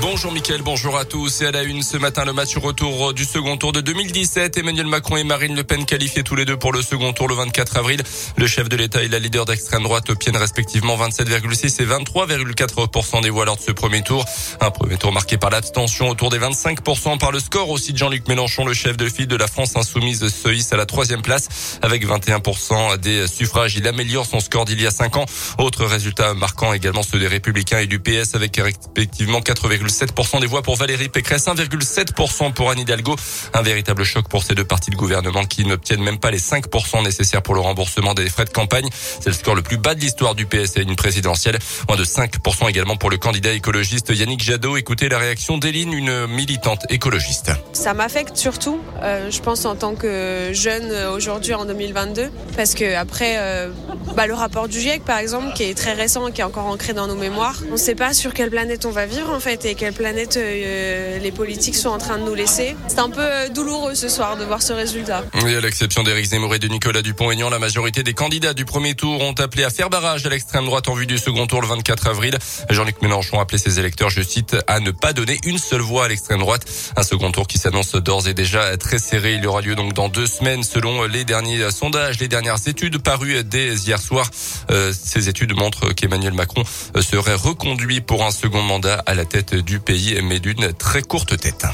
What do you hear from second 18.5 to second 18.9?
le